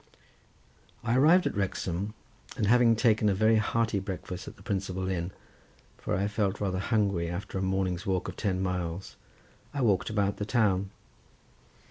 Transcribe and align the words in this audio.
I 1.03 1.15
arrived 1.15 1.45
at 1.45 1.55
Wrexham, 1.55 2.15
and 2.57 2.65
having 2.65 2.95
taken 2.95 3.29
a 3.29 3.35
very 3.35 3.57
hearty 3.57 3.99
breakfast 3.99 4.47
at 4.47 4.55
the 4.55 4.63
principal 4.63 5.07
inn, 5.07 5.29
for 5.99 6.15
I 6.15 6.27
felt 6.27 6.59
rather 6.59 6.79
hungry 6.79 7.29
after 7.29 7.59
a 7.59 7.61
morning's 7.61 8.03
walk 8.07 8.27
of 8.27 8.35
ten 8.35 8.63
miles, 8.63 9.15
I 9.75 9.83
walked 9.83 10.09
about 10.09 10.37
the 10.37 10.43
town. 10.47 10.89